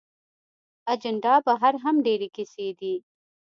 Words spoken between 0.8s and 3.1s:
اجندا بهر هم ډېرې کیسې دي.